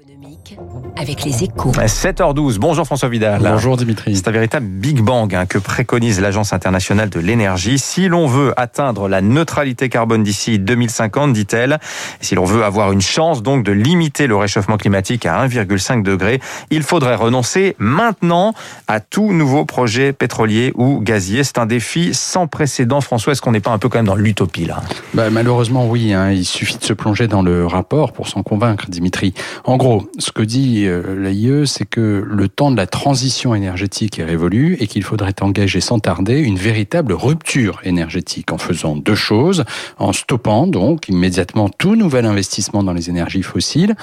économique 0.00 0.58
avec 0.96 1.24
les 1.24 1.44
échos. 1.44 1.70
7h12. 1.70 2.58
Bonjour 2.58 2.84
François 2.84 3.08
Vidal. 3.08 3.40
Bonjour 3.42 3.76
Dimitri. 3.76 4.16
C'est 4.16 4.26
un 4.26 4.32
véritable 4.32 4.66
Big 4.66 5.00
Bang 5.00 5.32
hein, 5.34 5.46
que 5.46 5.58
préconise 5.58 6.20
l'Agence 6.20 6.52
internationale 6.52 7.10
de 7.10 7.20
l'énergie. 7.20 7.78
Si 7.78 8.08
l'on 8.08 8.26
veut 8.26 8.52
atteindre 8.56 9.08
la 9.08 9.20
neutralité 9.20 9.88
carbone 9.88 10.24
d'ici 10.24 10.58
2050, 10.58 11.32
dit-elle, 11.32 11.78
si 12.20 12.34
l'on 12.34 12.44
veut 12.44 12.64
avoir 12.64 12.90
une 12.90 13.00
chance 13.00 13.42
donc 13.42 13.62
de 13.62 13.70
limiter 13.70 14.26
le 14.26 14.34
réchauffement 14.34 14.78
climatique 14.78 15.26
à 15.26 15.46
1,5 15.46 16.02
degré, 16.02 16.40
il 16.70 16.82
faudrait 16.82 17.14
renoncer 17.14 17.76
maintenant 17.78 18.52
à 18.88 18.98
tout 18.98 19.32
nouveau 19.32 19.64
projet 19.64 20.12
pétrolier 20.12 20.72
ou 20.74 21.00
gazier. 21.00 21.44
C'est 21.44 21.58
un 21.58 21.66
défi 21.66 22.14
sans 22.14 22.48
précédent. 22.48 23.00
François, 23.00 23.32
est-ce 23.32 23.42
qu'on 23.42 23.52
n'est 23.52 23.60
pas 23.60 23.70
un 23.70 23.78
peu 23.78 23.88
quand 23.88 23.98
même 23.98 24.06
dans 24.06 24.16
l'utopie 24.16 24.64
là? 24.64 24.80
Bah, 25.12 25.30
Malheureusement, 25.30 25.86
oui. 25.86 26.12
Hein. 26.12 26.32
Il 26.32 26.44
suffit 26.44 26.78
de 26.78 26.84
se 26.84 26.94
plonger 26.94 27.28
dans 27.28 27.42
le 27.42 27.64
rapport 27.66 28.12
pour 28.12 28.26
s'en 28.26 28.42
convaincre, 28.42 28.86
Dimitri. 28.88 29.34
En 29.64 29.76
gros, 29.76 29.83
ce 30.18 30.30
que 30.30 30.42
dit 30.42 30.86
euh, 30.86 31.14
l'AIE, 31.14 31.66
c'est 31.66 31.84
que 31.84 32.24
le 32.26 32.48
temps 32.48 32.70
de 32.70 32.76
la 32.76 32.86
transition 32.86 33.54
énergétique 33.54 34.18
est 34.18 34.24
révolu 34.24 34.78
et 34.80 34.86
qu'il 34.86 35.02
faudrait 35.02 35.34
engager 35.42 35.80
sans 35.80 35.98
tarder 35.98 36.38
une 36.40 36.56
véritable 36.56 37.12
rupture 37.12 37.80
énergétique 37.84 38.50
en 38.52 38.58
faisant 38.58 38.96
deux 38.96 39.14
choses, 39.14 39.64
en 39.98 40.14
stoppant 40.14 40.66
donc 40.66 41.08
immédiatement 41.08 41.68
tout 41.68 41.96
nouvel 41.96 42.24
investissement 42.24 42.82
dans 42.82 42.94
les 42.94 43.10
énergies 43.10 43.42
fossiles, 43.42 43.94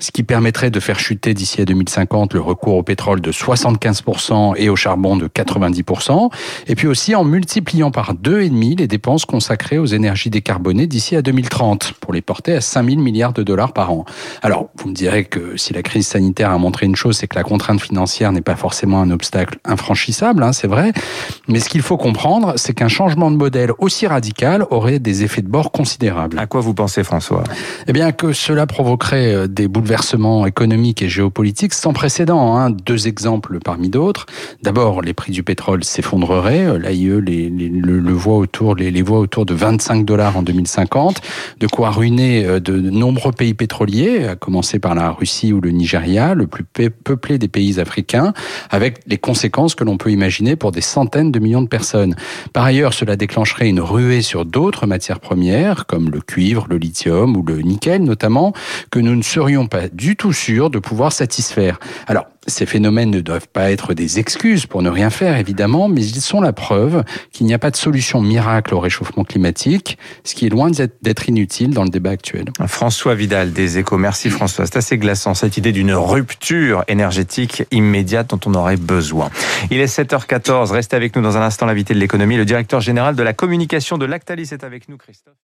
ce 0.00 0.10
qui 0.10 0.22
permettrait 0.22 0.70
de 0.70 0.80
faire 0.80 0.98
chuter 0.98 1.32
d'ici 1.32 1.62
à 1.62 1.64
2050 1.64 2.34
le 2.34 2.40
recours 2.40 2.76
au 2.76 2.82
pétrole 2.82 3.22
de 3.22 3.32
75% 3.32 4.54
et 4.56 4.68
au 4.68 4.76
charbon 4.76 5.16
de 5.16 5.28
90%, 5.28 6.30
et 6.66 6.74
puis 6.74 6.88
aussi 6.88 7.14
en 7.14 7.24
multipliant 7.24 7.90
par 7.90 8.14
deux 8.14 8.42
et 8.42 8.50
demi 8.50 8.76
les 8.76 8.86
dépenses 8.86 9.24
consacrées 9.24 9.78
aux 9.78 9.86
énergies 9.86 10.30
décarbonées 10.30 10.86
d'ici 10.86 11.16
à 11.16 11.22
2030 11.22 11.94
pour 12.00 12.12
les 12.12 12.20
porter 12.20 12.54
à 12.54 12.60
5 12.60 12.86
000 12.86 13.00
milliards 13.00 13.32
de 13.32 13.42
dollars 13.42 13.72
par 13.72 13.92
an. 13.92 14.04
Alors, 14.42 14.68
vous 14.76 14.90
me 14.90 14.94
direz 14.94 15.21
que 15.24 15.56
si 15.56 15.72
la 15.72 15.82
crise 15.82 16.06
sanitaire 16.06 16.50
a 16.50 16.58
montré 16.58 16.86
une 16.86 16.96
chose, 16.96 17.16
c'est 17.16 17.26
que 17.26 17.36
la 17.36 17.44
contrainte 17.44 17.80
financière 17.80 18.32
n'est 18.32 18.42
pas 18.42 18.56
forcément 18.56 19.00
un 19.00 19.10
obstacle 19.10 19.58
infranchissable, 19.64 20.42
hein, 20.42 20.52
c'est 20.52 20.68
vrai. 20.68 20.92
Mais 21.48 21.60
ce 21.60 21.68
qu'il 21.68 21.82
faut 21.82 21.96
comprendre, 21.96 22.54
c'est 22.56 22.74
qu'un 22.74 22.88
changement 22.88 23.30
de 23.30 23.36
modèle 23.36 23.72
aussi 23.78 24.06
radical 24.06 24.66
aurait 24.70 24.98
des 24.98 25.24
effets 25.24 25.42
de 25.42 25.48
bord 25.48 25.72
considérables. 25.72 26.38
À 26.38 26.46
quoi 26.46 26.60
vous 26.60 26.74
pensez, 26.74 27.04
François? 27.04 27.44
Eh 27.86 27.92
bien, 27.92 28.12
que 28.12 28.32
cela 28.32 28.66
provoquerait 28.66 29.34
euh, 29.34 29.46
des 29.46 29.68
bouleversements 29.68 30.46
économiques 30.46 31.02
et 31.02 31.08
géopolitiques 31.08 31.74
sans 31.74 31.92
précédent. 31.92 32.56
Hein. 32.56 32.70
Deux 32.70 33.08
exemples 33.08 33.58
parmi 33.60 33.88
d'autres. 33.88 34.26
D'abord, 34.62 35.02
les 35.02 35.14
prix 35.14 35.32
du 35.32 35.42
pétrole 35.42 35.84
s'effondreraient. 35.84 36.66
Euh, 36.66 36.78
L'AIE 36.78 37.20
les, 37.20 37.50
les, 37.50 37.68
le, 37.68 37.98
le, 37.98 38.12
voit 38.12 38.36
autour, 38.36 38.74
les, 38.74 38.90
les 38.90 39.02
voit 39.02 39.18
autour 39.18 39.46
de 39.46 39.54
25 39.54 40.04
dollars 40.04 40.36
en 40.36 40.42
2050, 40.42 41.20
de 41.60 41.66
quoi 41.66 41.90
ruiner 41.90 42.44
euh, 42.44 42.60
de 42.60 42.78
nombreux 42.78 43.32
pays 43.32 43.54
pétroliers, 43.54 44.26
à 44.26 44.36
commencer 44.36 44.78
par 44.78 44.94
Russie 45.12 45.52
ou 45.52 45.60
le 45.60 45.70
Nigeria, 45.70 46.34
le 46.34 46.46
plus 46.46 46.64
peuplé 46.64 47.38
des 47.38 47.48
pays 47.48 47.80
africains, 47.80 48.32
avec 48.70 49.00
les 49.06 49.18
conséquences 49.18 49.74
que 49.74 49.84
l'on 49.84 49.96
peut 49.96 50.10
imaginer 50.10 50.56
pour 50.56 50.72
des 50.72 50.80
centaines 50.80 51.32
de 51.32 51.38
millions 51.38 51.62
de 51.62 51.68
personnes. 51.68 52.14
Par 52.52 52.64
ailleurs, 52.64 52.94
cela 52.94 53.16
déclencherait 53.16 53.68
une 53.68 53.80
ruée 53.80 54.22
sur 54.22 54.44
d'autres 54.44 54.86
matières 54.86 55.20
premières, 55.20 55.86
comme 55.86 56.10
le 56.10 56.20
cuivre, 56.20 56.66
le 56.68 56.76
lithium 56.76 57.36
ou 57.36 57.42
le 57.42 57.60
nickel 57.60 58.02
notamment, 58.02 58.52
que 58.90 58.98
nous 58.98 59.14
ne 59.14 59.22
serions 59.22 59.66
pas 59.66 59.88
du 59.88 60.16
tout 60.16 60.32
sûrs 60.32 60.70
de 60.70 60.78
pouvoir 60.78 61.12
satisfaire. 61.12 61.78
Alors, 62.06 62.26
ces 62.48 62.66
phénomènes 62.66 63.10
ne 63.10 63.20
doivent 63.20 63.46
pas 63.46 63.70
être 63.70 63.94
des 63.94 64.18
excuses 64.18 64.66
pour 64.66 64.82
ne 64.82 64.90
rien 64.90 65.10
faire, 65.10 65.36
évidemment, 65.36 65.88
mais 65.88 66.04
ils 66.04 66.20
sont 66.20 66.40
la 66.40 66.52
preuve 66.52 67.04
qu'il 67.30 67.46
n'y 67.46 67.54
a 67.54 67.58
pas 67.58 67.70
de 67.70 67.76
solution 67.76 68.20
miracle 68.20 68.74
au 68.74 68.80
réchauffement 68.80 69.22
climatique, 69.22 69.96
ce 70.24 70.34
qui 70.34 70.46
est 70.46 70.48
loin 70.48 70.70
d'être 70.70 71.28
inutile 71.28 71.70
dans 71.70 71.84
le 71.84 71.90
débat 71.90 72.10
actuel. 72.10 72.46
François 72.66 73.14
Vidal 73.14 73.52
des 73.52 73.78
Échos. 73.78 73.96
Merci 73.96 74.28
François. 74.28 74.66
C'est 74.66 74.76
assez 74.76 74.98
glaçant 75.02 75.34
cette 75.34 75.58
idée 75.58 75.72
d'une 75.72 75.92
rupture 75.92 76.84
énergétique 76.88 77.64
immédiate 77.70 78.30
dont 78.30 78.40
on 78.46 78.54
aurait 78.54 78.76
besoin. 78.76 79.28
Il 79.70 79.80
est 79.80 79.98
7h14. 79.98 80.70
Restez 80.70 80.96
avec 80.96 81.14
nous 81.14 81.22
dans 81.22 81.36
un 81.36 81.42
instant 81.42 81.66
l'invité 81.66 81.92
de 81.92 81.98
l'économie. 81.98 82.36
Le 82.36 82.46
directeur 82.46 82.80
général 82.80 83.14
de 83.14 83.22
la 83.22 83.34
communication 83.34 83.98
de 83.98 84.06
Lactalis 84.06 84.48
est 84.52 84.64
avec 84.64 84.88
nous, 84.88 84.96
Christophe. 84.96 85.34